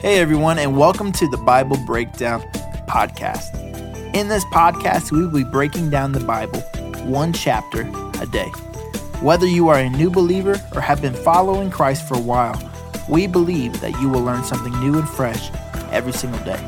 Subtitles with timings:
[0.00, 2.42] Hey, everyone, and welcome to the Bible Breakdown
[2.86, 3.54] Podcast.
[4.14, 6.60] In this podcast, we will be breaking down the Bible
[7.10, 7.80] one chapter
[8.20, 8.48] a day.
[9.22, 12.60] Whether you are a new believer or have been following Christ for a while,
[13.08, 15.50] we believe that you will learn something new and fresh
[15.90, 16.60] every single day.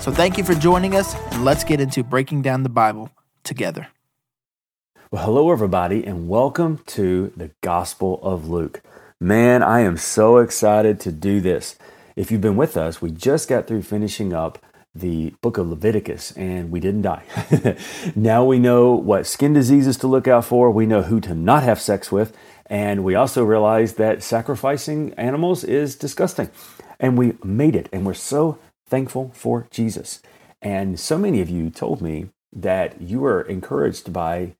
[0.00, 3.08] So, thank you for joining us, and let's get into breaking down the Bible
[3.44, 3.86] together.
[5.12, 8.82] Well, hello, everybody, and welcome to the Gospel of Luke.
[9.20, 11.78] Man, I am so excited to do this.
[12.16, 14.64] If you've been with us, we just got through finishing up
[14.94, 17.24] the book of Leviticus and we didn't die.
[18.14, 21.64] now we know what skin diseases to look out for, we know who to not
[21.64, 22.36] have sex with,
[22.66, 26.50] and we also realize that sacrificing animals is disgusting.
[27.00, 30.22] And we made it, and we're so thankful for Jesus.
[30.62, 34.54] And so many of you told me that you were encouraged by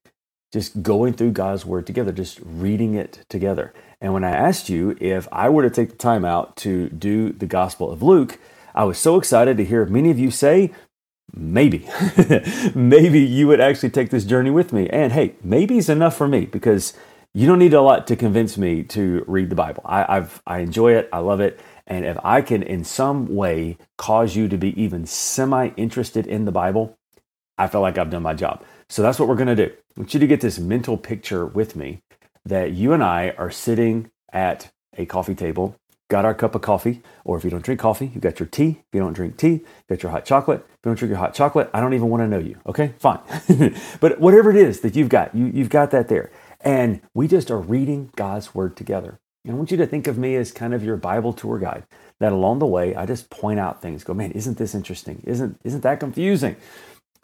[0.55, 3.75] just going through God's Word together, just reading it together.
[4.01, 7.33] And when I asked you if I were to take the time out to do
[7.33, 8.39] the Gospel of Luke,
[8.73, 10.71] I was so excited to hear many of you say,
[11.35, 11.89] maybe,
[12.75, 14.89] maybe you would actually take this journey with me.
[14.91, 16.95] And hey, maybe is enough for me because
[17.33, 19.83] you don't need a lot to convince me to read the Bible.
[19.85, 21.59] I, I've, I enjoy it, I love it.
[21.85, 26.45] And if I can in some way cause you to be even semi interested in
[26.45, 26.97] the Bible,
[27.59, 28.63] I feel like I've done my job.
[28.89, 29.73] So that's what we're going to do.
[29.97, 32.01] I want you to get this mental picture with me
[32.45, 35.77] that you and I are sitting at a coffee table,
[36.11, 38.71] got our cup of coffee, or if you don't drink coffee, you got your tea.
[38.81, 40.67] If you don't drink tea, you got your hot chocolate.
[40.69, 42.59] If you don't drink your hot chocolate, I don't even want to know you.
[42.67, 43.21] Okay, fine.
[44.01, 46.33] but whatever it is that you've got, you, you've got that there.
[46.61, 49.21] And we just are reading God's word together.
[49.45, 51.85] And I want you to think of me as kind of your Bible tour guide.
[52.19, 54.03] That along the way, I just point out things.
[54.03, 55.23] Go, man, isn't this interesting?
[55.25, 56.57] Isn't isn't that confusing?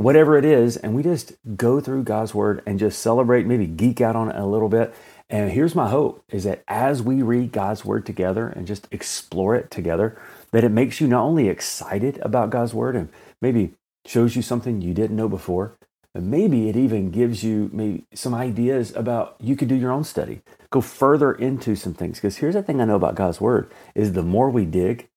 [0.01, 4.01] Whatever it is, and we just go through God's word and just celebrate, maybe geek
[4.01, 4.95] out on it a little bit.
[5.29, 9.55] And here's my hope is that as we read God's word together and just explore
[9.55, 10.19] it together,
[10.53, 13.11] that it makes you not only excited about God's word and
[13.43, 13.75] maybe
[14.07, 15.77] shows you something you didn't know before,
[16.15, 20.05] but maybe it even gives you maybe some ideas about you could do your own
[20.05, 20.41] study.
[20.71, 22.17] Go further into some things.
[22.17, 25.09] Because here's the thing I know about God's word is the more we dig,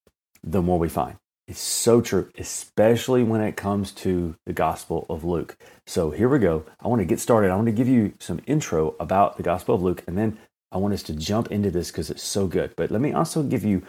[0.43, 1.15] the more we find.
[1.45, 5.57] It's so true, especially when it comes to the Gospel of Luke.
[5.85, 6.63] So here we go.
[6.79, 7.51] I want to get started.
[7.51, 10.39] I want to give you some intro about the Gospel of Luke, and then
[10.71, 12.73] I want us to jump into this because it's so good.
[12.77, 13.83] But let me also give you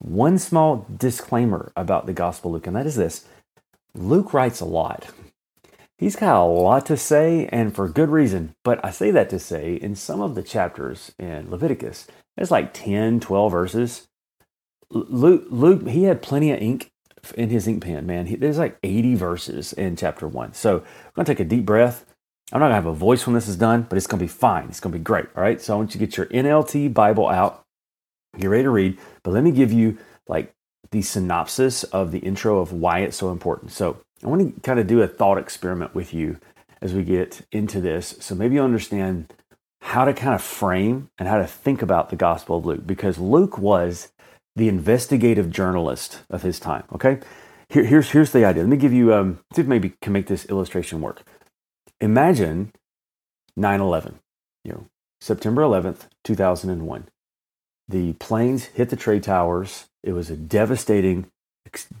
[0.00, 3.24] one small disclaimer about the Gospel of Luke, and that is this
[3.94, 5.06] Luke writes a lot.
[5.98, 8.54] He's got a lot to say, and for good reason.
[8.64, 12.74] But I say that to say, in some of the chapters in Leviticus, there's like
[12.74, 14.08] 10, 12 verses.
[14.90, 16.90] Luke, Luke, he had plenty of ink
[17.34, 18.26] in his ink pen, man.
[18.26, 20.52] He, there's like 80 verses in chapter one.
[20.52, 22.04] So I'm going to take a deep breath.
[22.52, 24.24] I'm not going to have a voice when this is done, but it's going to
[24.24, 24.68] be fine.
[24.68, 25.26] It's going to be great.
[25.36, 25.60] All right.
[25.60, 27.64] So I want you to get your NLT Bible out,
[28.38, 28.98] get ready to read.
[29.22, 29.98] But let me give you
[30.28, 30.54] like
[30.90, 33.72] the synopsis of the intro of why it's so important.
[33.72, 36.38] So I want to kind of do a thought experiment with you
[36.80, 38.16] as we get into this.
[38.20, 39.32] So maybe you understand
[39.80, 43.18] how to kind of frame and how to think about the Gospel of Luke because
[43.18, 44.12] Luke was
[44.56, 46.84] the investigative journalist of his time.
[46.94, 47.20] Okay,
[47.68, 48.62] Here, here's here's the idea.
[48.62, 51.22] Let me give you um, see if maybe can make this illustration work.
[52.00, 52.72] Imagine
[53.58, 54.14] 9/11.
[54.64, 54.86] You know,
[55.20, 57.08] September 11th, 2001.
[57.88, 59.86] The planes hit the trade towers.
[60.02, 61.26] It was a devastating,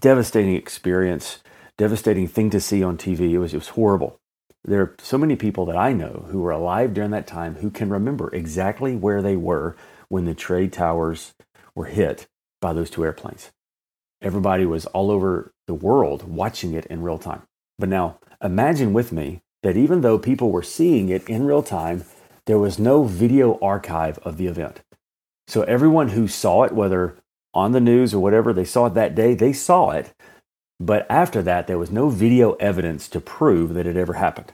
[0.00, 1.40] devastating experience,
[1.78, 3.32] devastating thing to see on TV.
[3.32, 4.18] It was it was horrible.
[4.64, 7.70] There are so many people that I know who were alive during that time who
[7.70, 9.76] can remember exactly where they were
[10.08, 11.34] when the trade towers
[11.74, 12.26] were hit
[12.60, 13.50] by those two airplanes.
[14.22, 17.42] Everybody was all over the world watching it in real time.
[17.78, 22.04] But now imagine with me that even though people were seeing it in real time,
[22.46, 24.80] there was no video archive of the event.
[25.48, 27.16] So everyone who saw it, whether
[27.52, 30.12] on the news or whatever, they saw it that day, they saw it.
[30.78, 34.52] But after that, there was no video evidence to prove that it ever happened.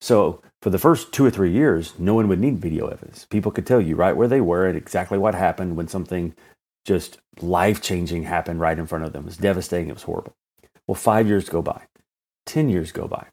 [0.00, 3.24] So for the first two or three years, no one would need video evidence.
[3.24, 6.34] People could tell you right where they were and exactly what happened when something
[6.86, 9.24] just life changing happened right in front of them.
[9.24, 9.88] It was devastating.
[9.88, 10.34] It was horrible.
[10.86, 11.82] Well, five years go by,
[12.46, 13.26] 10 years go by,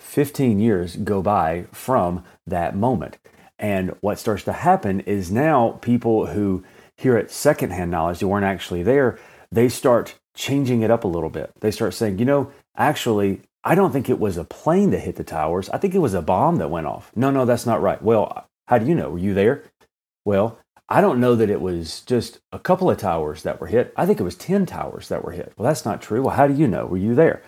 [0.00, 3.18] 15 years go by from that moment.
[3.58, 6.64] And what starts to happen is now people who
[6.96, 9.18] hear it secondhand knowledge, they weren't actually there,
[9.52, 11.52] they start changing it up a little bit.
[11.60, 15.16] They start saying, you know, actually, I don't think it was a plane that hit
[15.16, 15.68] the towers.
[15.70, 17.12] I think it was a bomb that went off.
[17.14, 18.02] No, no, that's not right.
[18.02, 19.10] Well, how do you know?
[19.10, 19.64] Were you there?
[20.24, 20.58] Well,
[20.90, 23.94] I don't know that it was just a couple of towers that were hit.
[23.96, 25.52] I think it was 10 towers that were hit.
[25.56, 26.22] Well, that's not true.
[26.22, 26.86] Well, how do you know?
[26.86, 27.42] Were you there?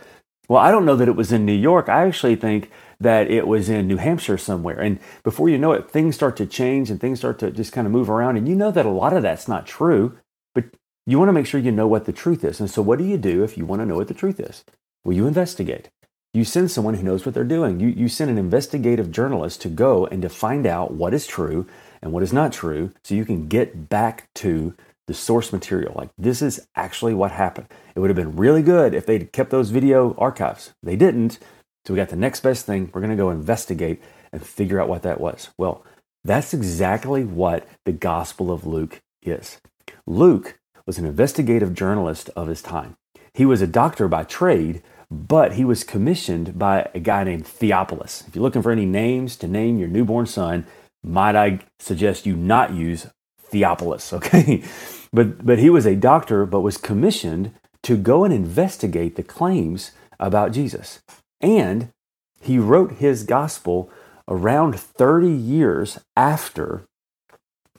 [0.48, 1.88] Well, I don't know that it was in New York.
[1.88, 4.78] I actually think that it was in New Hampshire somewhere.
[4.80, 7.86] And before you know it, things start to change and things start to just kind
[7.86, 8.36] of move around.
[8.36, 10.18] And you know that a lot of that's not true,
[10.54, 10.64] but
[11.06, 12.60] You want to make sure you know what the truth is.
[12.60, 14.64] And so, what do you do if you want to know what the truth is?
[15.04, 15.90] Well, you investigate.
[16.32, 17.80] You send someone who knows what they're doing.
[17.80, 21.66] You, you send an investigative journalist to go and to find out what is true
[22.02, 24.74] and what is not true so you can get back to
[25.06, 25.94] the source material.
[25.96, 27.68] Like, this is actually what happened.
[27.94, 30.72] It would have been really good if they'd kept those video archives.
[30.82, 31.38] They didn't.
[31.84, 32.90] So, we got the next best thing.
[32.92, 34.00] We're going to go investigate
[34.32, 35.50] and figure out what that was.
[35.58, 35.84] Well,
[36.24, 39.60] that's exactly what the Gospel of Luke is.
[40.06, 42.96] Luke was an investigative journalist of his time.
[43.34, 48.24] He was a doctor by trade, but he was commissioned by a guy named Theophilus.
[48.26, 50.66] If you're looking for any names to name your newborn son,
[51.04, 53.06] might I suggest you not use
[53.38, 54.62] Theophilus, okay?
[55.12, 57.52] but but he was a doctor but was commissioned
[57.82, 61.00] to go and investigate the claims about Jesus.
[61.40, 61.90] And
[62.40, 63.90] he wrote his gospel
[64.28, 66.84] around 30 years after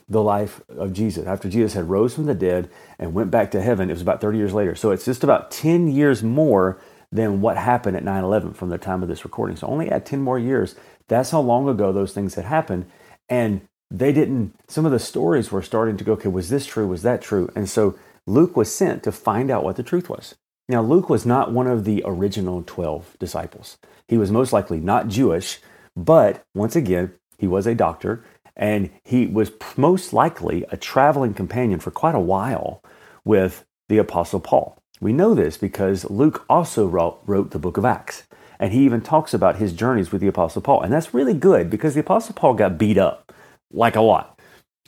[0.09, 1.25] the life of Jesus.
[1.25, 2.69] After Jesus had rose from the dead
[2.99, 4.75] and went back to heaven, it was about 30 years later.
[4.75, 6.79] So it's just about 10 years more
[7.11, 9.55] than what happened at 9 11 from the time of this recording.
[9.55, 10.75] So only at 10 more years.
[11.07, 12.85] That's how long ago those things had happened.
[13.29, 16.87] And they didn't, some of the stories were starting to go, okay, was this true?
[16.87, 17.49] Was that true?
[17.55, 20.35] And so Luke was sent to find out what the truth was.
[20.69, 23.77] Now, Luke was not one of the original 12 disciples.
[24.07, 25.59] He was most likely not Jewish,
[25.95, 28.23] but once again, he was a doctor
[28.55, 32.81] and he was most likely a traveling companion for quite a while
[33.25, 34.77] with the Apostle Paul.
[35.01, 38.23] We know this because Luke also wrote, wrote the book of Acts.
[38.59, 40.81] And he even talks about his journeys with the Apostle Paul.
[40.81, 43.33] And that's really good because the Apostle Paul got beat up
[43.71, 44.39] like a lot.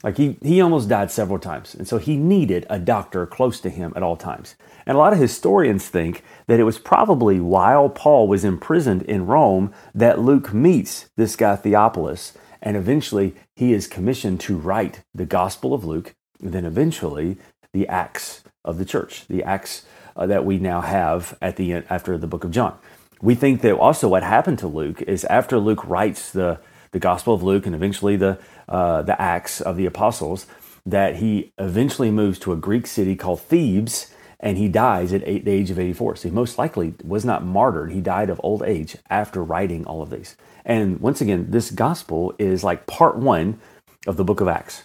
[0.04, 1.74] Like he, he almost died several times.
[1.74, 4.56] And so he needed a doctor close to him at all times.
[4.86, 9.26] And a lot of historians think that it was probably while Paul was imprisoned in
[9.26, 12.34] Rome that Luke meets this guy Theophilus.
[12.62, 17.38] And eventually he is commissioned to write the Gospel of Luke, and then eventually
[17.74, 19.86] the Acts of the church, the Acts
[20.16, 22.78] uh, that we now have at the end after the book of John.
[23.26, 26.60] We think that also what happened to Luke is after Luke writes the,
[26.92, 28.38] the Gospel of Luke and eventually the,
[28.70, 30.46] uh, the Acts of the Apostles,
[30.86, 35.44] that he eventually moves to a Greek city called Thebes and he dies at eight,
[35.44, 36.18] the age of 84.
[36.18, 37.92] So he most likely was not martyred.
[37.92, 40.36] He died of old age after writing all of these.
[40.64, 43.60] And once again, this gospel is like part one
[44.06, 44.84] of the book of Acts.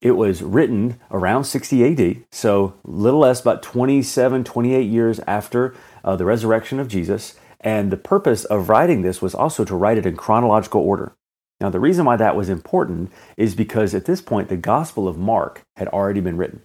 [0.00, 6.16] It was written around 60 AD, so little less, about 27, 28 years after uh,
[6.16, 7.34] the resurrection of Jesus.
[7.60, 11.16] And the purpose of writing this was also to write it in chronological order.
[11.60, 15.18] Now, the reason why that was important is because at this point, the Gospel of
[15.18, 16.62] Mark had already been written.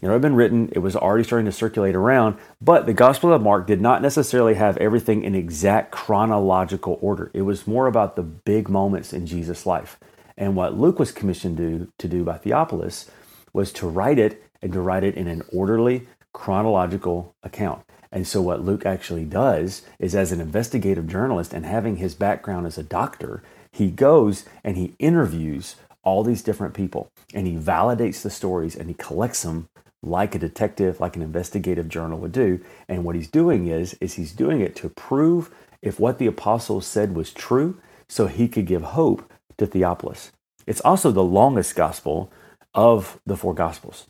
[0.00, 3.42] It had been written, it was already starting to circulate around, but the Gospel of
[3.42, 7.30] Mark did not necessarily have everything in exact chronological order.
[7.32, 9.98] It was more about the big moments in Jesus' life.
[10.36, 13.10] And what Luke was commissioned to, to do by Theophilus
[13.52, 17.82] was to write it and to write it in an orderly, chronological account.
[18.14, 22.64] And so, what Luke actually does is, as an investigative journalist and having his background
[22.64, 25.74] as a doctor, he goes and he interviews
[26.04, 29.66] all these different people and he validates the stories and he collects them
[30.00, 32.60] like a detective, like an investigative journal would do.
[32.88, 35.50] And what he's doing is, is he's doing it to prove
[35.82, 39.28] if what the apostles said was true, so he could give hope
[39.58, 40.30] to Theophilus.
[40.66, 42.30] It's also the longest gospel
[42.74, 44.06] of the four gospels.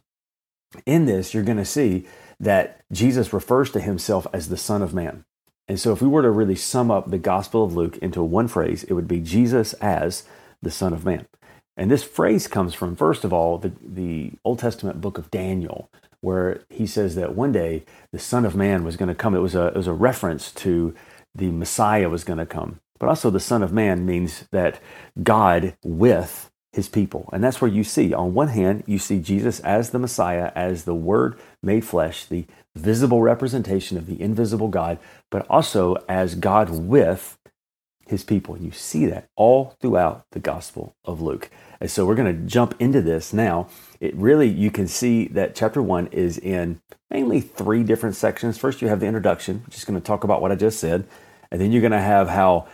[0.84, 2.06] In this, you're going to see
[2.40, 5.24] that Jesus refers to himself as the Son of Man.
[5.66, 8.48] And so, if we were to really sum up the Gospel of Luke into one
[8.48, 10.24] phrase, it would be Jesus as
[10.62, 11.26] the Son of Man.
[11.76, 15.90] And this phrase comes from, first of all, the, the Old Testament book of Daniel,
[16.20, 19.34] where he says that one day the Son of Man was going to come.
[19.34, 20.94] It was, a, it was a reference to
[21.34, 22.80] the Messiah was going to come.
[22.98, 24.80] But also, the Son of Man means that
[25.22, 27.30] God with his people.
[27.32, 30.84] And that's where you see, on one hand, you see Jesus as the Messiah, as
[30.84, 34.98] the Word made flesh, the visible representation of the invisible God,
[35.30, 37.38] but also as God with
[38.08, 38.56] his people.
[38.56, 41.48] And you see that all throughout the Gospel of Luke.
[41.80, 43.68] And so we're going to jump into this now.
[44.00, 48.58] It really, you can see that chapter one is in mainly three different sections.
[48.58, 51.06] First, you have the introduction, which is going to talk about what I just said.
[51.52, 52.66] And then you're going to have how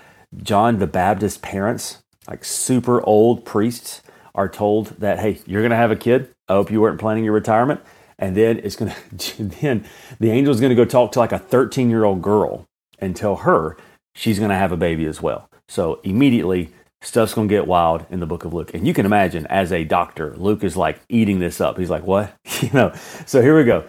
[0.42, 4.02] John the Baptist's parents, like super old priests,
[4.34, 6.30] are told that, hey, you're going to have a kid.
[6.48, 7.80] I hope you weren't planning your retirement.
[8.18, 9.84] And then it's going to, then
[10.18, 12.66] the angel is going to go talk to like a 13 year old girl
[12.98, 13.76] and tell her
[14.14, 15.48] she's going to have a baby as well.
[15.68, 16.72] So immediately,
[17.02, 18.74] stuff's going to get wild in the book of Luke.
[18.74, 21.78] And you can imagine, as a doctor, Luke is like eating this up.
[21.78, 22.34] He's like, what?
[22.60, 22.92] you know,
[23.26, 23.84] so here we go.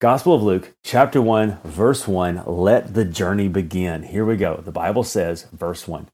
[0.00, 2.44] Gospel of Luke, chapter 1, verse 1.
[2.46, 4.04] Let the journey begin.
[4.04, 4.56] Here we go.
[4.56, 6.08] The Bible says, verse 1.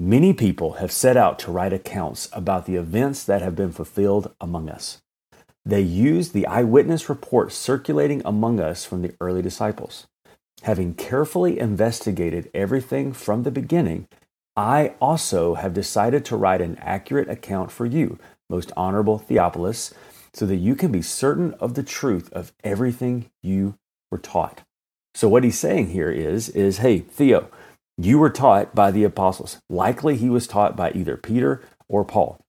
[0.00, 4.32] Many people have set out to write accounts about the events that have been fulfilled
[4.40, 5.02] among us.
[5.64, 10.06] They used the eyewitness reports circulating among us from the early disciples.
[10.62, 14.06] Having carefully investigated everything from the beginning,
[14.54, 19.92] I also have decided to write an accurate account for you, most honorable Theophilus,
[20.32, 23.76] so that you can be certain of the truth of everything you
[24.12, 24.62] were taught.
[25.16, 27.50] So what he's saying here is is hey Theo,
[27.98, 29.58] you were taught by the apostles.
[29.68, 32.40] Likely he was taught by either Peter or Paul.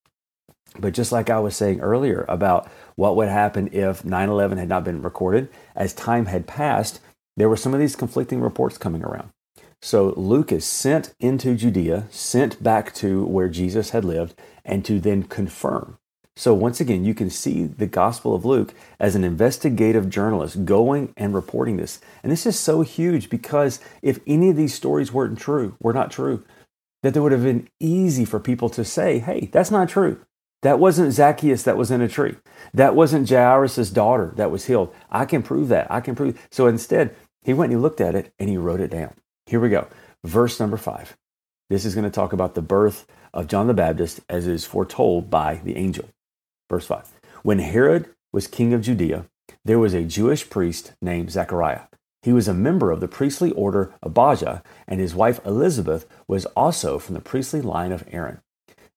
[0.77, 4.69] But just like I was saying earlier about what would happen if 9 11 had
[4.69, 6.99] not been recorded, as time had passed,
[7.35, 9.29] there were some of these conflicting reports coming around.
[9.81, 14.99] So Luke is sent into Judea, sent back to where Jesus had lived, and to
[14.99, 15.97] then confirm.
[16.39, 21.13] So once again, you can see the Gospel of Luke as an investigative journalist going
[21.17, 21.99] and reporting this.
[22.23, 26.11] And this is so huge because if any of these stories weren't true, were not
[26.11, 26.45] true,
[27.03, 30.25] that it would have been easy for people to say, hey, that's not true.
[30.61, 32.37] That wasn't Zacchaeus that was in a tree.
[32.73, 34.95] That wasn't Jairus' daughter that was healed.
[35.11, 35.91] I can prove that.
[35.91, 36.39] I can prove.
[36.51, 39.13] So instead, he went and he looked at it and he wrote it down.
[39.45, 39.89] Here we go.
[40.23, 41.17] Verse number five.
[41.69, 45.29] This is going to talk about the birth of John the Baptist as is foretold
[45.29, 46.07] by the angel.
[46.69, 47.19] Verse 5.
[47.43, 49.25] When Herod was king of Judea,
[49.65, 51.83] there was a Jewish priest named Zechariah.
[52.21, 56.99] He was a member of the priestly order Abijah, and his wife Elizabeth was also
[56.99, 58.41] from the priestly line of Aaron.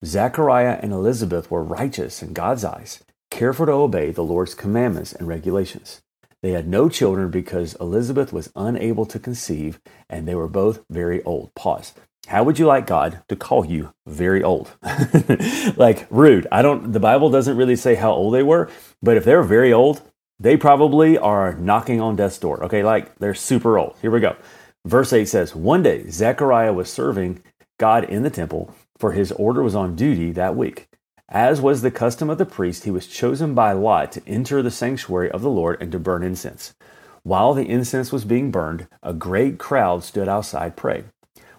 [0.05, 5.29] Zechariah and Elizabeth were righteous in God's eyes, careful to obey the Lord's commandments and
[5.29, 6.03] regulations.
[6.43, 11.23] They had no children because Elizabeth was unable to conceive, and they were both very
[11.23, 11.55] old.
[11.55, 11.95] Pause.
[12.29, 14.71] How would you like God to call you very old?
[15.77, 16.47] like rude.
[16.53, 18.71] I don't the Bible doesn't really say how old they were,
[19.03, 20.03] but if they're very old,
[20.39, 22.63] they probably are knocking on death's door.
[22.65, 23.97] Okay, like they're super old.
[24.01, 24.37] Here we go.
[24.85, 27.43] Verse 8 says, One day Zechariah was serving
[27.79, 30.89] God in the temple, for his order was on duty that week.
[31.29, 34.71] As was the custom of the priest, he was chosen by lot to enter the
[34.71, 36.75] sanctuary of the Lord and to burn incense.
[37.23, 41.11] While the incense was being burned, a great crowd stood outside praying.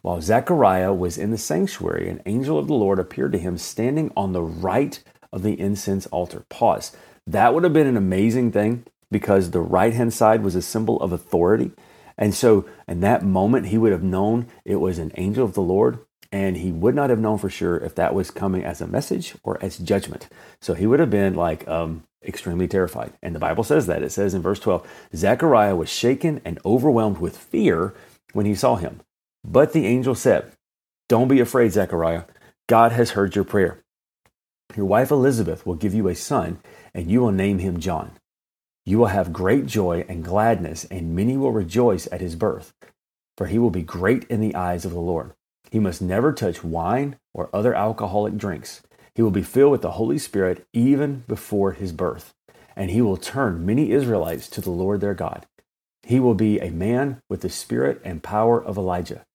[0.04, 4.12] While Zechariah was in the sanctuary, an angel of the Lord appeared to him standing
[4.18, 6.44] on the right of the incense altar.
[6.50, 6.92] Pause.
[7.26, 11.00] That would have been an amazing thing because the right hand side was a symbol
[11.00, 11.72] of authority.
[12.18, 15.62] And so, in that moment, he would have known it was an angel of the
[15.62, 16.00] Lord,
[16.34, 19.36] and he would not have known for sure if that was coming as a message
[19.42, 20.28] or as judgment.
[20.60, 23.14] So, he would have been like um, extremely terrified.
[23.22, 24.04] And the Bible says that.
[24.04, 27.94] It says in verse 12 Zechariah was shaken and overwhelmed with fear
[28.34, 29.00] when he saw him.
[29.46, 30.52] But the angel said,
[31.10, 32.24] Don't be afraid, Zechariah.
[32.68, 33.84] God has heard your prayer.
[34.76, 36.60] Your wife Elizabeth will give you a son,
[36.94, 38.14] and you will name him John.
[38.86, 42.74] You will have great joy and gladness, and many will rejoice at his birth,
[43.38, 45.34] for he will be great in the eyes of the Lord.
[45.72, 48.82] He must never touch wine or other alcoholic drinks.
[49.14, 52.34] He will be filled with the Holy Spirit even before his birth,
[52.76, 55.46] and he will turn many Israelites to the Lord their God.
[56.02, 59.26] He will be a man with the spirit and power of Elijah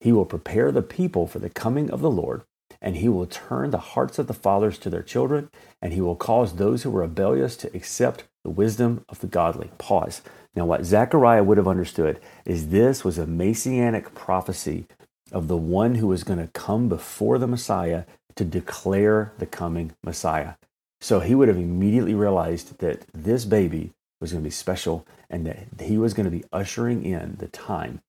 [0.00, 2.42] he will prepare the people for the coming of the Lord,
[2.80, 5.50] and he will turn the hearts of the fathers to their children,
[5.82, 9.70] and he will cause those who are rebellious to accept the wisdom of the godly.
[9.78, 10.22] Pause.
[10.54, 14.86] Now, what Zechariah would have understood is this was a messianic prophecy
[15.30, 18.04] of the one who was going to come before the Messiah
[18.36, 20.54] to declare the coming Messiah.
[21.00, 25.46] So he would have immediately realized that this baby was going to be special and
[25.46, 28.00] that he was going to be ushering in the time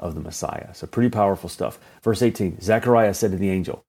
[0.00, 0.74] of the Messiah.
[0.74, 1.78] So, pretty powerful stuff.
[2.02, 3.84] Verse 18 Zechariah said to the angel,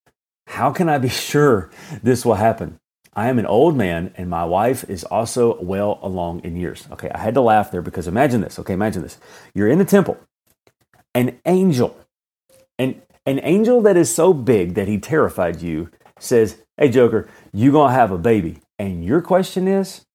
[0.48, 1.72] How can I be sure
[2.04, 2.78] this will happen?
[3.14, 6.88] I am an old man, and my wife is also well along in years.
[6.92, 8.60] Okay, I had to laugh there because imagine this.
[8.60, 9.18] Okay, imagine this.
[9.54, 10.18] You're in the temple,
[11.14, 11.98] an angel,
[12.80, 15.90] an, an angel that is so big that he terrified you
[16.20, 18.60] says, Hey, Joker, you're going to have a baby.
[18.80, 20.06] And your question is,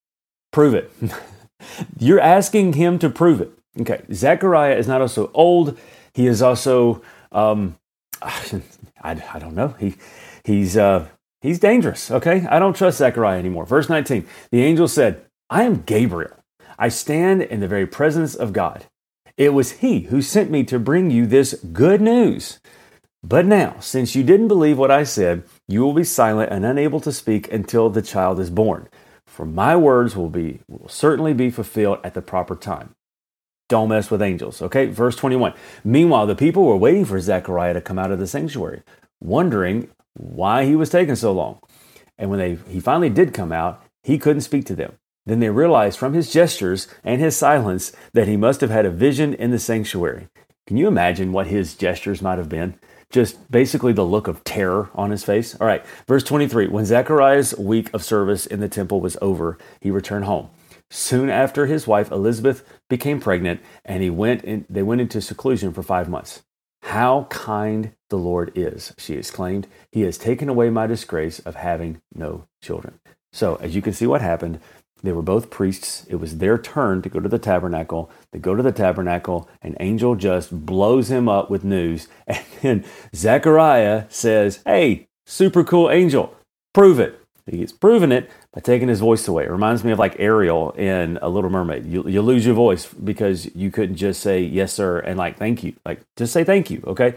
[0.52, 0.90] prove it.
[1.98, 3.55] You're asking him to prove it.
[3.80, 5.78] Okay, Zechariah is not also old.
[6.14, 7.02] He is also,
[7.33, 7.76] um,
[8.23, 8.62] I,
[9.02, 9.75] I don't know.
[9.78, 9.97] He,
[10.45, 11.09] he's, uh,
[11.42, 12.11] he's dangerous.
[12.11, 13.66] Okay, I don't trust Zechariah anymore.
[13.66, 16.37] Verse 19 The angel said, I am Gabriel.
[16.78, 18.87] I stand in the very presence of God.
[19.37, 22.59] It was he who sent me to bring you this good news.
[23.23, 27.00] But now, since you didn't believe what I said, you will be silent and unable
[27.00, 28.88] to speak until the child is born.
[29.26, 32.95] For my words will be will certainly be fulfilled at the proper time.
[33.68, 34.62] Don't mess with angels.
[34.62, 35.52] Okay, verse 21.
[35.85, 38.82] Meanwhile, the people were waiting for Zechariah to come out of the sanctuary,
[39.20, 41.58] wondering why he was taking so long.
[42.16, 44.94] And when they, he finally did come out, he couldn't speak to them.
[45.26, 48.90] Then they realized from his gestures and his silence that he must have had a
[48.90, 50.28] vision in the sanctuary.
[50.66, 52.78] Can you imagine what his gestures might have been?
[53.11, 55.54] just basically the look of terror on his face.
[55.61, 59.90] All right, verse 23 When Zechariah's week of service in the temple was over, he
[59.90, 60.50] returned home.
[60.90, 65.72] Soon after his wife Elizabeth became pregnant, and he went in, they went into seclusion
[65.72, 66.42] for five months.
[66.82, 69.66] How kind the Lord is, she exclaimed.
[69.90, 73.00] He has taken away my disgrace of having no children.
[73.32, 74.60] So, as you can see what happened,
[75.02, 76.06] they were both priests.
[76.08, 78.10] It was their turn to go to the tabernacle.
[78.32, 79.48] They go to the tabernacle.
[79.62, 82.08] An angel just blows him up with news.
[82.62, 86.34] And then Zechariah says, Hey, super cool angel,
[86.72, 87.20] prove it.
[87.48, 89.44] He's proven it by taking his voice away.
[89.44, 91.86] It reminds me of like Ariel in A Little Mermaid.
[91.86, 95.62] You, you lose your voice because you couldn't just say yes, sir, and like thank
[95.62, 95.74] you.
[95.84, 97.14] Like just say thank you, okay?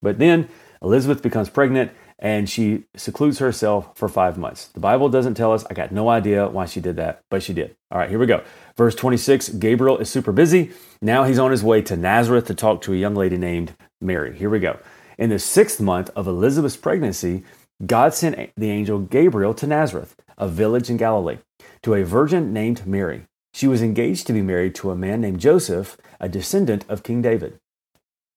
[0.00, 0.48] But then
[0.82, 4.68] Elizabeth becomes pregnant and she secludes herself for five months.
[4.68, 5.64] The Bible doesn't tell us.
[5.68, 7.74] I got no idea why she did that, but she did.
[7.90, 8.44] All right, here we go.
[8.76, 10.70] Verse 26 Gabriel is super busy.
[11.00, 14.36] Now he's on his way to Nazareth to talk to a young lady named Mary.
[14.36, 14.78] Here we go.
[15.18, 17.42] In the sixth month of Elizabeth's pregnancy,
[17.84, 21.38] God sent the angel Gabriel to Nazareth, a village in Galilee,
[21.82, 23.26] to a virgin named Mary.
[23.54, 27.22] She was engaged to be married to a man named Joseph, a descendant of King
[27.22, 27.58] David.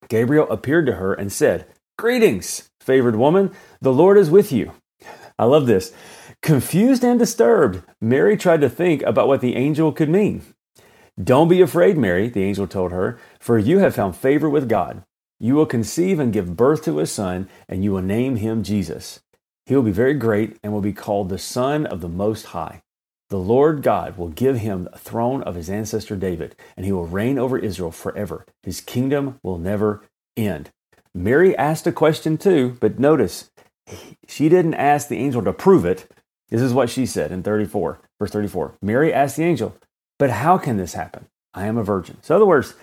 [0.09, 4.71] Gabriel appeared to her and said, Greetings, favored woman, the Lord is with you.
[5.37, 5.93] I love this.
[6.41, 10.41] Confused and disturbed, Mary tried to think about what the angel could mean.
[11.21, 15.03] Don't be afraid, Mary, the angel told her, for you have found favor with God.
[15.39, 19.21] You will conceive and give birth to a son, and you will name him Jesus.
[19.65, 22.81] He will be very great and will be called the Son of the Most High.
[23.29, 27.07] The Lord God will give him the throne of his ancestor David, and he will
[27.07, 28.45] reign over Israel forever.
[28.61, 30.03] His kingdom will never
[30.37, 30.69] end.
[31.15, 33.49] Mary asked a question too, but notice
[34.27, 36.11] she didn't ask the angel to prove it.
[36.49, 38.75] This is what she said in 34, verse 34.
[38.81, 39.75] Mary asked the angel,
[40.19, 41.25] But how can this happen?
[41.55, 42.17] I am a virgin.
[42.21, 42.75] So, in other words,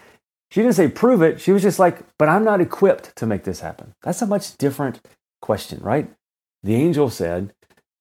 [0.51, 1.41] she didn't say prove it.
[1.41, 3.95] She was just like, But I'm not equipped to make this happen.
[4.03, 5.01] That's a much different
[5.41, 6.11] question, right?
[6.63, 7.53] The angel said,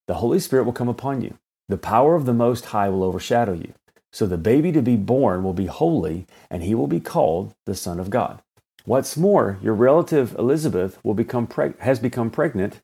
[0.08, 1.38] The Holy Spirit will come upon you.
[1.68, 3.74] The power of the Most High will overshadow you.
[4.12, 7.75] So the baby to be born will be holy, and he will be called the
[7.75, 8.41] Son of God.
[8.83, 12.81] What's more, your relative Elizabeth will become preg- has become pregnant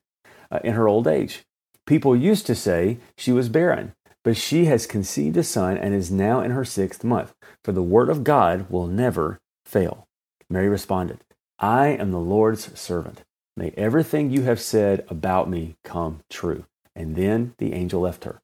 [0.50, 1.44] uh, in her old age.
[1.86, 3.92] People used to say she was barren,
[4.24, 7.82] but she has conceived a son and is now in her sixth month, for the
[7.82, 10.06] word of God will never fail.
[10.48, 11.24] Mary responded,
[11.58, 13.22] I am the Lord's servant.
[13.58, 16.64] May everything you have said about me come true.
[16.94, 18.40] And then the angel left her.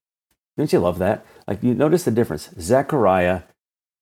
[0.57, 1.24] Don't you love that?
[1.46, 2.50] Like, you notice the difference.
[2.59, 3.42] Zechariah,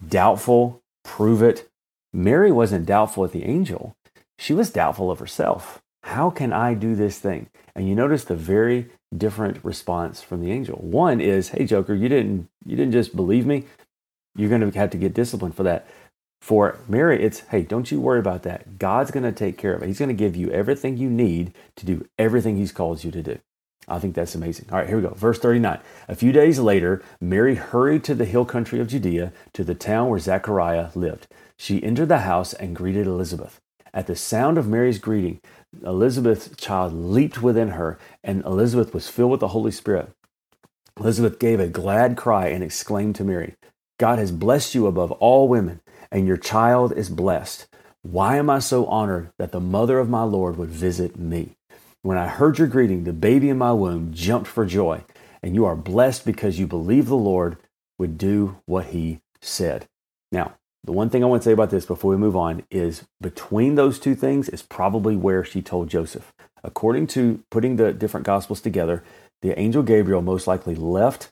[0.08, 1.68] doubtful, prove it.
[2.14, 3.94] Mary wasn't doubtful at the angel,
[4.38, 5.82] she was doubtful of herself.
[6.04, 7.50] How can I do this thing?
[7.74, 10.78] And you notice the very different response from the angel.
[10.78, 13.66] One is, "Hey Joker, you didn't you didn't just believe me.
[14.34, 15.86] You're going to have to get disciplined for that."
[16.42, 18.76] For Mary, it's, hey, don't you worry about that.
[18.76, 19.86] God's going to take care of it.
[19.86, 23.22] He's going to give you everything you need to do everything He's called you to
[23.22, 23.38] do.
[23.86, 24.66] I think that's amazing.
[24.72, 25.14] All right, here we go.
[25.14, 25.78] Verse 39.
[26.08, 30.08] A few days later, Mary hurried to the hill country of Judea, to the town
[30.08, 31.28] where Zechariah lived.
[31.56, 33.60] She entered the house and greeted Elizabeth.
[33.94, 35.40] At the sound of Mary's greeting,
[35.84, 40.10] Elizabeth's child leaped within her, and Elizabeth was filled with the Holy Spirit.
[40.98, 43.54] Elizabeth gave a glad cry and exclaimed to Mary,
[44.02, 45.80] God has blessed you above all women
[46.12, 47.66] and your child is blessed.
[48.02, 51.56] Why am I so honored that the mother of my Lord would visit me?
[52.02, 55.04] When I heard your greeting, the baby in my womb jumped for joy,
[55.42, 57.56] and you are blessed because you believe the Lord
[57.98, 59.86] would do what he said.
[60.30, 63.04] Now, the one thing I want to say about this before we move on is
[63.20, 66.32] between those two things is probably where she told Joseph.
[66.64, 69.02] According to putting the different gospels together,
[69.40, 71.30] the angel Gabriel most likely left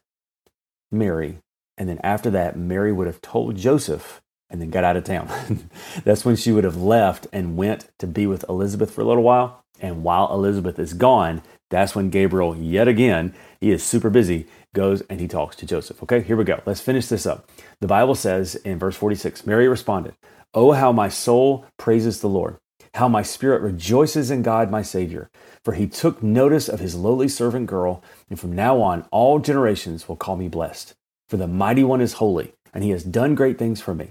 [0.92, 1.38] Mary,
[1.76, 5.70] and then after that, Mary would have told Joseph and then got out of town.
[6.04, 9.22] That's when she would have left and went to be with Elizabeth for a little
[9.22, 9.64] while.
[9.80, 15.02] And while Elizabeth is gone, that's when Gabriel, yet again, he is super busy, goes
[15.02, 16.02] and he talks to Joseph.
[16.02, 16.60] Okay, here we go.
[16.66, 17.48] Let's finish this up.
[17.80, 20.14] The Bible says in verse 46 Mary responded,
[20.52, 22.58] Oh, how my soul praises the Lord,
[22.94, 25.30] how my spirit rejoices in God my Savior,
[25.64, 30.08] for he took notice of his lowly servant girl, and from now on all generations
[30.08, 30.94] will call me blessed.
[31.28, 34.10] For the mighty one is holy, and he has done great things for me.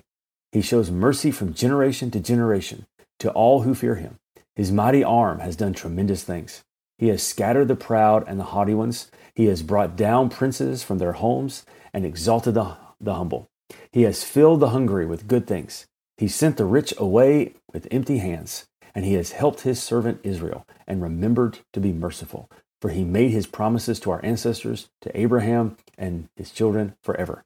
[0.51, 2.85] He shows mercy from generation to generation
[3.19, 4.17] to all who fear him.
[4.55, 6.63] His mighty arm has done tremendous things.
[6.97, 9.09] He has scattered the proud and the haughty ones.
[9.33, 13.49] He has brought down princes from their homes and exalted the, the humble.
[13.91, 15.88] He has filled the hungry with good things.
[16.17, 20.67] He sent the rich away with empty hands, and he has helped his servant Israel
[20.88, 22.49] and remembered to be merciful.
[22.81, 27.43] For he made his promises to our ancestors, to Abraham and his children forever.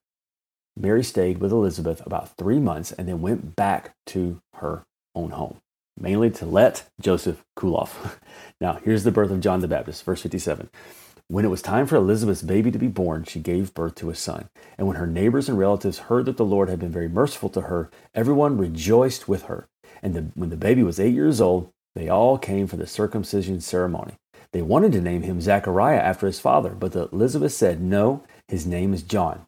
[0.76, 4.84] Mary stayed with Elizabeth about three months and then went back to her
[5.16, 5.58] own home.
[5.96, 8.20] mainly to let Joseph cool off.
[8.62, 10.70] now, here's the birth of John the Baptist, verse 57.
[11.28, 14.16] When it was time for Elizabeth's baby to be born, she gave birth to a
[14.16, 14.50] son.
[14.78, 17.62] And when her neighbors and relatives heard that the Lord had been very merciful to
[17.62, 19.68] her, everyone rejoiced with her.
[20.02, 23.62] And the, when the baby was eight years old, they all came for the circumcision
[23.62, 24.16] ceremony.
[24.52, 28.94] They wanted to name him Zechariah after his father, but Elizabeth said, No, his name
[28.94, 29.46] is John.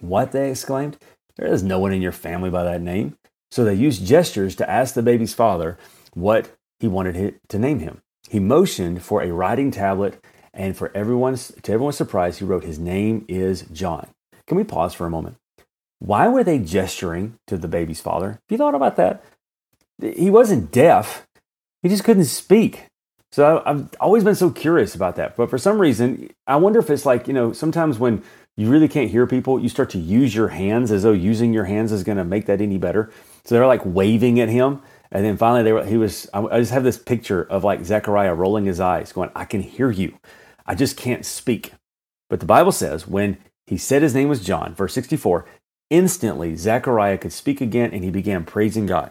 [0.00, 0.32] What?
[0.32, 0.98] They exclaimed.
[1.36, 3.16] There is no one in your family by that name.
[3.50, 5.78] So they used gestures to ask the baby's father
[6.12, 8.02] what he wanted to name him.
[8.28, 12.78] He motioned for a writing tablet, and for everyone's to everyone's surprise, he wrote, "His
[12.78, 14.08] name is John."
[14.46, 15.36] Can we pause for a moment?
[15.98, 18.30] Why were they gesturing to the baby's father?
[18.30, 19.22] Have you thought about that?
[20.00, 21.26] He wasn't deaf;
[21.82, 22.86] he just couldn't speak.
[23.30, 25.36] So I've always been so curious about that.
[25.36, 28.22] But for some reason, I wonder if it's like you know sometimes when
[28.56, 31.64] you really can't hear people, you start to use your hands as though using your
[31.64, 33.10] hands is going to make that any better.
[33.44, 34.80] So they're like waving at him.
[35.10, 38.34] And then finally, they were, he was, I just have this picture of like Zechariah
[38.34, 40.16] rolling his eyes, going, I can hear you.
[40.66, 41.72] I just can't speak.
[42.30, 45.46] But the Bible says when he said his name was John, verse 64,
[45.90, 49.10] instantly Zechariah could speak again and he began praising God.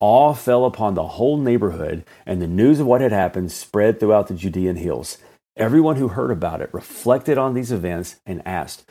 [0.00, 4.26] Awe fell upon the whole neighborhood, and the news of what had happened spread throughout
[4.26, 5.18] the Judean hills.
[5.56, 8.84] Everyone who heard about it reflected on these events and asked,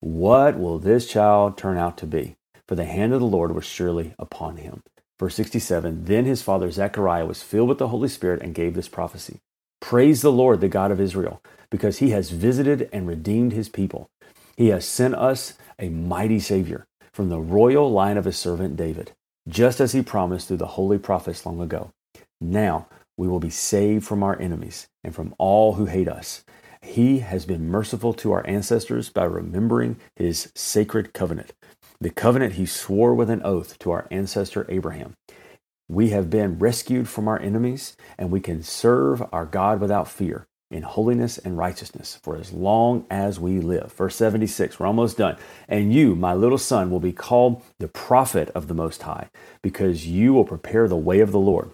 [0.00, 2.36] What will this child turn out to be?
[2.68, 4.82] For the hand of the Lord was surely upon him.
[5.18, 8.88] Verse 67 Then his father Zechariah was filled with the Holy Spirit and gave this
[8.88, 9.40] prophecy
[9.80, 14.10] Praise the Lord, the God of Israel, because he has visited and redeemed his people.
[14.58, 19.12] He has sent us a mighty Savior from the royal line of his servant David,
[19.48, 21.92] just as he promised through the holy prophets long ago.
[22.42, 22.88] Now,
[23.20, 26.42] we will be saved from our enemies and from all who hate us.
[26.80, 31.52] He has been merciful to our ancestors by remembering his sacred covenant,
[32.00, 35.12] the covenant he swore with an oath to our ancestor Abraham.
[35.86, 40.46] We have been rescued from our enemies, and we can serve our God without fear
[40.70, 43.92] in holiness and righteousness for as long as we live.
[43.92, 45.36] Verse 76, we're almost done.
[45.68, 49.28] And you, my little son, will be called the prophet of the Most High,
[49.62, 51.72] because you will prepare the way of the Lord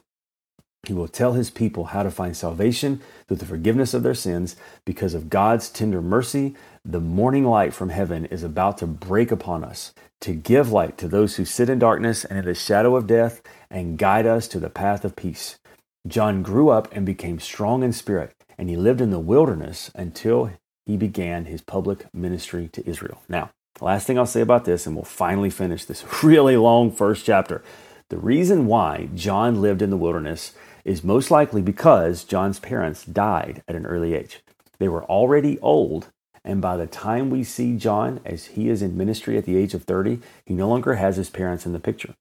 [0.86, 4.56] he will tell his people how to find salvation through the forgiveness of their sins
[4.84, 6.54] because of God's tender mercy.
[6.84, 11.08] The morning light from heaven is about to break upon us to give light to
[11.08, 14.58] those who sit in darkness and in the shadow of death and guide us to
[14.58, 15.58] the path of peace.
[16.06, 20.52] John grew up and became strong in spirit, and he lived in the wilderness until
[20.86, 23.22] he began his public ministry to Israel.
[23.28, 27.26] Now, last thing I'll say about this, and we'll finally finish this really long first
[27.26, 27.62] chapter.
[28.08, 30.52] The reason why John lived in the wilderness
[30.86, 34.40] is most likely because John's parents died at an early age.
[34.78, 36.12] They were already old,
[36.44, 39.74] and by the time we see John as he is in ministry at the age
[39.74, 42.14] of 30, he no longer has his parents in the picture.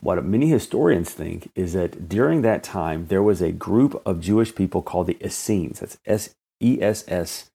[0.00, 4.54] What many historians think is that during that time, there was a group of Jewish
[4.54, 5.78] people called the Essenes.
[5.78, 7.50] That's S E S S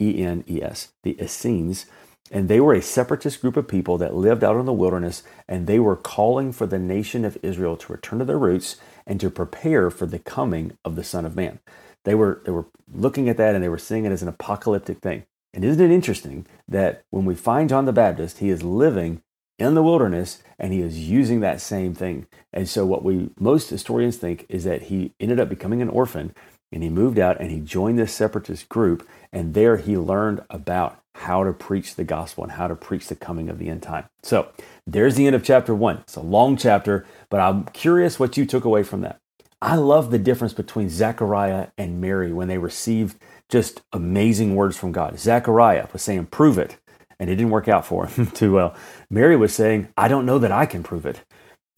[0.00, 1.84] E N E S, the Essenes.
[2.30, 5.66] And they were a separatist group of people that lived out in the wilderness, and
[5.66, 9.30] they were calling for the nation of Israel to return to their roots and to
[9.30, 11.60] prepare for the coming of the Son of Man.
[12.04, 14.98] They were, they were looking at that and they were seeing it as an apocalyptic
[14.98, 15.24] thing.
[15.52, 19.22] And isn't it interesting that when we find John the Baptist, he is living
[19.58, 22.26] in the wilderness and he is using that same thing.
[22.52, 26.34] And so, what we most historians think is that he ended up becoming an orphan
[26.74, 29.08] and he moved out and he joined this separatist group.
[29.32, 33.14] And there he learned about how to preach the gospel and how to preach the
[33.14, 34.06] coming of the end time.
[34.22, 34.48] So,
[34.86, 35.98] there's the end of chapter one.
[35.98, 39.20] It's a long chapter, but I'm curious what you took away from that.
[39.62, 43.16] I love the difference between Zechariah and Mary when they received
[43.48, 45.18] just amazing words from God.
[45.18, 46.76] Zechariah was saying, Prove it.
[47.18, 48.74] And it didn't work out for him too well.
[49.08, 51.22] Mary was saying, I don't know that I can prove it.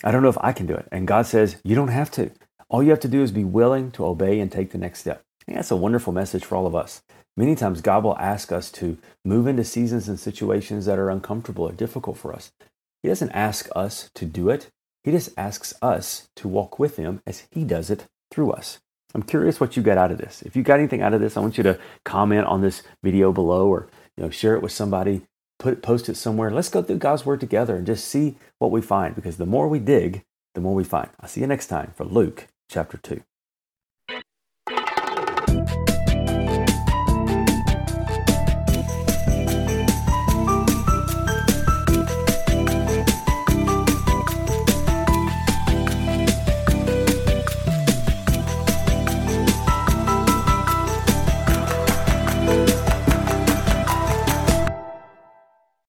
[0.03, 0.89] I don't know if I can do it.
[0.91, 2.31] And God says, You don't have to.
[2.69, 5.23] All you have to do is be willing to obey and take the next step.
[5.47, 7.03] And that's a wonderful message for all of us.
[7.37, 11.65] Many times, God will ask us to move into seasons and situations that are uncomfortable
[11.65, 12.51] or difficult for us.
[13.03, 14.69] He doesn't ask us to do it,
[15.05, 18.81] He just asks us to walk with Him as He does it through us.
[19.15, 20.43] I'm curious what you got out of this.
[20.43, 23.33] If you got anything out of this, I want you to comment on this video
[23.33, 25.23] below or you know share it with somebody,
[25.61, 26.51] put post it somewhere.
[26.51, 29.69] Let's go through God's word together and just see what we find because the more
[29.69, 30.23] we dig,
[30.55, 31.11] the more we find.
[31.21, 33.23] I'll see you next time for Luke chapter 2.